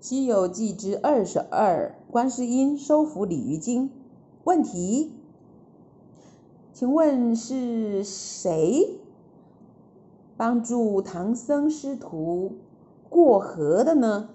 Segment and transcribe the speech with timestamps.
[0.00, 3.90] 西游记之二十二观世音收服鲤鱼精。
[4.44, 5.18] 问题。
[6.78, 9.00] 请问是谁
[10.36, 12.52] 帮助唐僧师徒
[13.08, 14.28] 过河的呢？